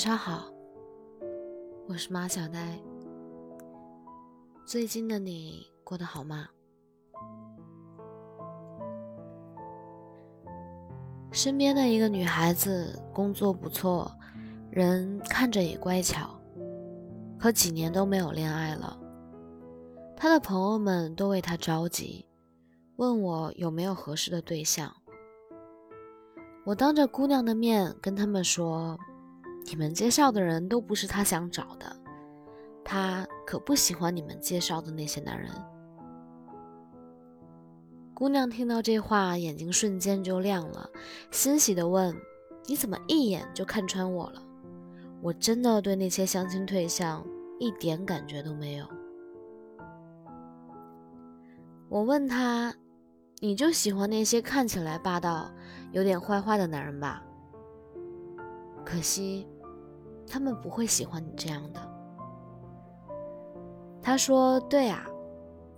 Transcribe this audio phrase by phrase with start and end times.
[0.00, 0.50] 晚上好，
[1.86, 2.80] 我是马小呆。
[4.64, 6.48] 最近的你过得好吗？
[11.30, 14.10] 身边的一个女孩子工作不错，
[14.70, 16.30] 人看着也乖巧，
[17.38, 18.98] 可几年都没有恋爱了。
[20.16, 22.24] 她的朋友们都为她着急，
[22.96, 24.96] 问我有没有合适的对象。
[26.64, 28.98] 我当着姑娘的面跟他们说。
[29.70, 31.96] 你们介绍的人都不是他想找的，
[32.84, 35.48] 他可不喜欢你们介绍的那些男人。
[38.12, 40.90] 姑娘听到这话，眼睛瞬间就亮了，
[41.30, 42.12] 欣喜地问
[42.66, 44.42] ：“你怎么一眼就看穿我了？
[45.22, 47.24] 我真的对那些相亲对象
[47.60, 48.84] 一点感觉都没有。”
[51.88, 52.74] 我问他
[53.38, 55.48] ：“你就喜欢那些看起来霸道、
[55.92, 57.22] 有点坏坏的男人吧？”
[58.84, 59.46] 可惜，
[60.30, 61.80] 他们不会喜欢你这样的。
[64.00, 65.04] 他说：“对啊，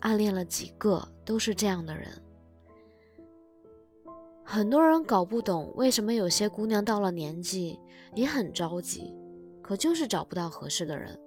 [0.00, 2.08] 暗恋了几个都是这样的人。
[4.44, 7.78] 很多人搞不懂为什么有些姑娘到了年纪
[8.14, 9.12] 也很着急，
[9.60, 11.18] 可就是找不到合适的人。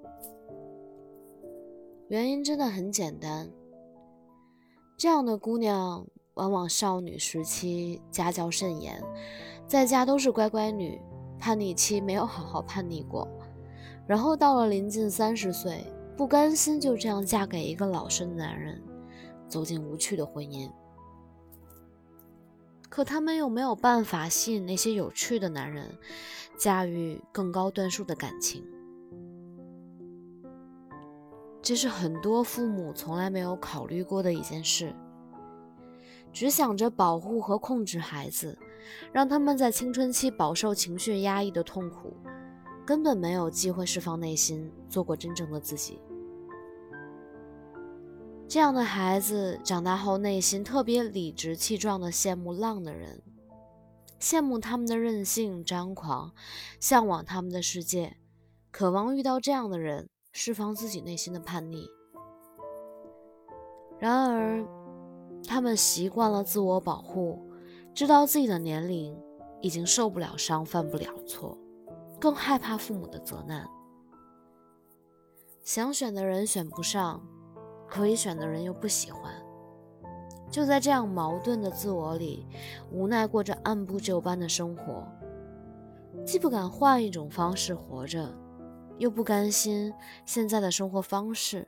[2.08, 3.52] 原因真的很简单，
[4.98, 9.04] 这样的姑娘往往少女时期家教甚严，
[9.68, 11.00] 在家都是乖乖女。”
[11.40, 13.28] 叛逆期没有好好叛逆过，
[14.06, 15.86] 然后到了临近三十岁，
[16.18, 18.82] 不甘心就这样嫁给一个老实的男人，
[19.48, 20.70] 走进无趣的婚姻。
[22.90, 25.88] 可他们又没有办法吸引那些有趣的男人，
[26.58, 28.64] 驾驭更高段数的感情。
[31.62, 34.96] 这是很多父母从来没有考虑过的一件事，
[36.32, 38.58] 只想着保护和控制孩子。
[39.12, 42.16] 让他们在青春期饱受情绪压抑的痛苦，
[42.86, 46.02] 根本没有机会释放内心，做过真正的自己。
[48.48, 53.22] 这样的孩子长大后，内心特别理直气壮地羡慕浪的人，
[54.20, 56.34] 羡慕他们的任性张狂，
[56.80, 58.18] 向往他们的世界，
[58.72, 61.88] 渴望遇到这样的人，释放自己内心的叛逆。
[64.00, 64.66] 然而，
[65.48, 67.46] 他们习惯了自我保护。
[67.94, 69.18] 知道自己的年龄
[69.62, 71.58] 已经受不了伤，犯不了错，
[72.20, 73.68] 更害怕父母的责难。
[75.64, 77.22] 想选的人选不上，
[77.88, 79.34] 可以选的人又不喜欢，
[80.50, 82.48] 就在这样矛盾的自我里，
[82.92, 85.06] 无奈过着按部就班的生活，
[86.26, 88.34] 既不敢换一种方式活着，
[88.98, 89.94] 又不甘心
[90.26, 91.68] 现在的生活方式，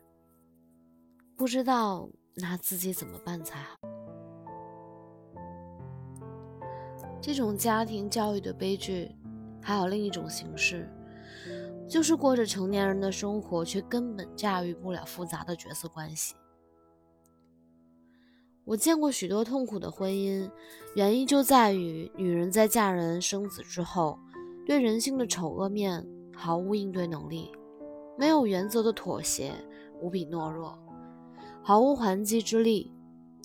[1.35, 3.77] 不知道那自己怎么办才好。
[7.21, 9.15] 这种家庭教育的悲剧，
[9.61, 10.89] 还有另一种形式，
[11.87, 16.35] 就是过着成年人的生活，却根本驾驭不了复杂的角色关系。
[18.63, 20.49] 我见过许多痛苦的婚姻，
[20.95, 24.17] 原因就在于女人在嫁人生子之后，
[24.65, 27.51] 对人性的丑恶面毫无应对能力，
[28.17, 29.51] 没有原则的妥协，
[29.99, 30.77] 无比懦弱，
[31.63, 32.91] 毫无还击之力，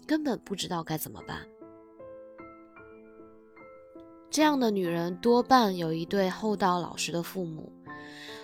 [0.07, 1.47] 根本不知道该怎么办。
[4.31, 7.73] 这样的女人多半有一对厚道老实的父母，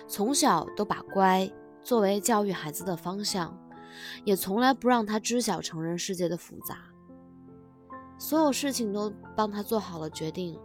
[0.07, 1.51] 从小都把乖
[1.83, 3.55] 作为教育孩子的方向，
[4.23, 6.77] 也从来不让他知晓成人世界的复杂。
[8.17, 10.57] 所有事情都帮他做好了决定，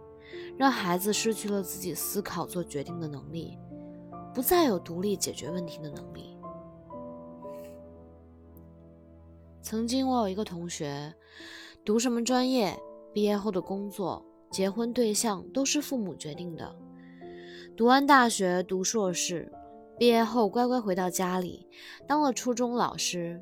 [0.57, 3.57] 让孩子失去了自己思考做决定的能力，
[4.33, 6.38] 不再有独立解决问题的能力。
[9.61, 11.13] 曾经我有一个同学，
[11.83, 12.77] 读什么专业，
[13.13, 14.25] 毕业后的工作。
[14.49, 16.75] 结婚对象都是父母决定的。
[17.77, 19.51] 读完大学，读硕士，
[19.95, 21.67] 毕业后乖乖回到家里，
[22.07, 23.39] 当了初中老师，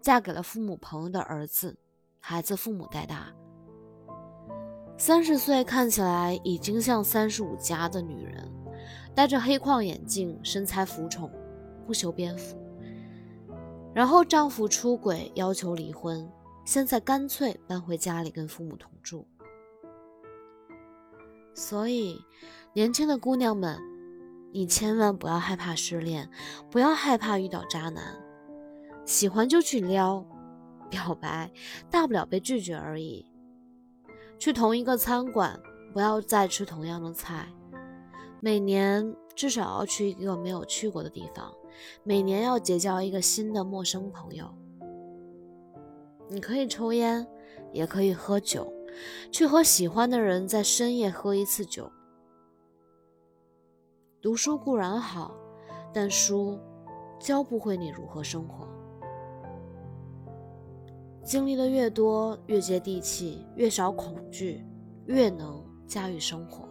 [0.00, 1.76] 嫁给了父母朋友的儿子，
[2.18, 3.30] 孩子父母带大。
[4.96, 8.50] 三十岁看起来已经像三十五加的女人，
[9.14, 11.30] 戴着黑框眼镜，身材浮肿，
[11.86, 12.56] 不修边幅。
[13.94, 16.30] 然后丈夫出轨，要求离婚，
[16.64, 19.26] 现在干脆搬回家里跟父母同住。
[21.54, 22.24] 所以，
[22.72, 23.78] 年轻的姑娘们，
[24.52, 26.30] 你千万不要害怕失恋，
[26.70, 28.14] 不要害怕遇到渣男，
[29.04, 30.24] 喜欢就去撩，
[30.88, 31.50] 表白，
[31.90, 33.26] 大不了被拒绝而已。
[34.38, 35.58] 去同一个餐馆，
[35.92, 37.48] 不要再吃同样的菜。
[38.40, 41.52] 每年至少要去一个没有去过的地方，
[42.02, 44.52] 每年要结交一个新的陌生朋友。
[46.28, 47.26] 你可以抽烟，
[47.72, 48.72] 也可以喝酒。
[49.30, 51.88] 去和喜欢的人在深夜喝一次酒，
[54.20, 55.36] 读书固然好，
[55.92, 56.58] 但书
[57.20, 58.66] 教不会你如何生活。
[61.22, 64.64] 经历的越多，越接地气，越少恐惧，
[65.06, 66.67] 越能驾驭生活。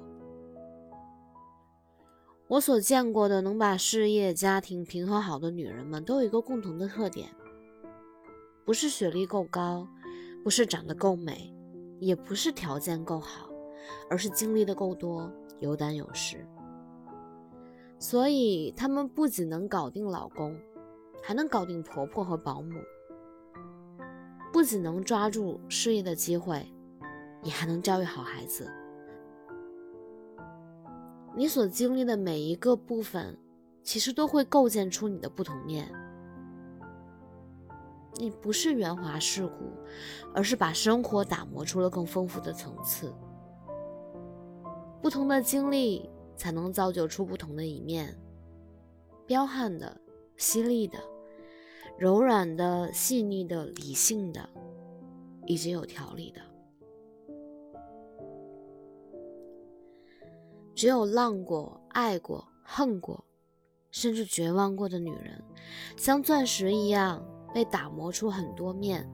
[2.49, 7.29] 我所见过的能把事业、家庭平衡好的女人们，都有一个共同的特点：
[8.63, 9.85] 不是学历够高，
[10.45, 11.53] 不是长得够美，
[11.99, 13.49] 也不是条件够好，
[14.09, 15.29] 而是经历的够多，
[15.59, 16.47] 有胆有识。
[17.99, 20.57] 所以，她们不仅能搞定老公，
[21.21, 22.79] 还能搞定婆婆和保姆；
[24.53, 26.65] 不仅能抓住事业的机会，
[27.43, 28.71] 也还能教育好孩子。
[31.38, 33.38] 你所经历的每一个部分，
[33.84, 35.88] 其实都会构建出你的不同面。
[38.16, 39.72] 你不是圆滑世故，
[40.34, 43.13] 而是把生活打磨出了更丰富的层次。
[45.00, 48.18] 不同的经历，才能造就出不同的一面：
[49.28, 49.95] 彪悍的、
[50.38, 50.98] 犀利的、
[52.00, 54.50] 柔软的、细腻的、理性的，
[55.45, 56.42] 以及有条理的。
[60.77, 63.25] 只有浪过、爱过、恨过，
[63.89, 65.44] 甚至绝望过的女人，
[65.97, 69.09] 像钻石一样被打磨出很多面，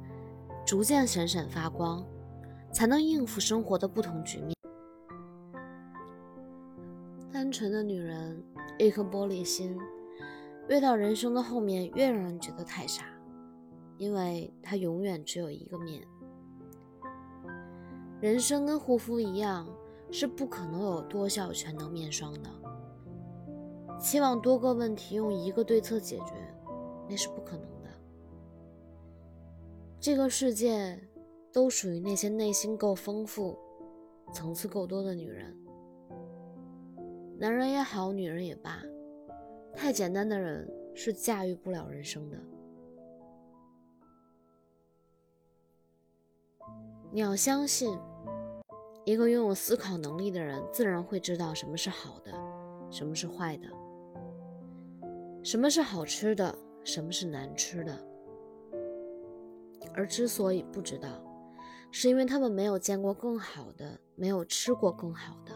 [0.65, 2.05] 逐渐闪闪发光，
[2.73, 4.53] 才能应付生活的不同局面。
[7.31, 8.43] 单纯的女人，
[8.77, 9.79] 一颗玻璃心，
[10.67, 13.05] 越到人生的后面，越让人觉得太傻，
[13.97, 16.05] 因为她永远只有一个面。
[18.19, 19.65] 人生跟护肤一样。
[20.13, 22.49] 是不可能有多效全能面霜的。
[23.99, 26.35] 期望多个问题用一个对策解决，
[27.09, 27.89] 那是不可能的。
[29.99, 31.01] 这个世界
[31.51, 33.57] 都属于那些内心够丰富、
[34.31, 35.57] 层次够多的女人。
[37.39, 38.83] 男人也好，女人也罢，
[39.75, 42.37] 太简单的人是驾驭不了人生的。
[47.11, 47.97] 你要相信。
[49.05, 52.31] 一个拥有思考能力的人，自然会知道什么是好的，
[52.89, 53.67] 什么是坏的，
[55.43, 57.93] 什么是好吃的，什么是难吃的。
[59.93, 61.09] 而之所以不知道，
[61.91, 65.51] 是因为他们没有见过更好的，没有吃过更好的。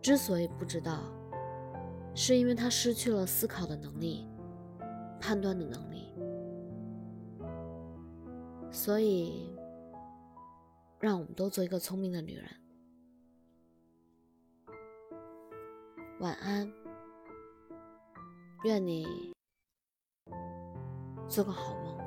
[0.00, 0.98] 之所以不知道，
[2.14, 4.26] 是因为他失去了思考的能力，
[5.20, 6.14] 判断的能力。
[8.70, 9.54] 所以。
[11.02, 12.48] 让我们都做一个聪明的女人。
[16.20, 16.72] 晚安，
[18.62, 19.34] 愿你
[21.28, 22.01] 做个好梦。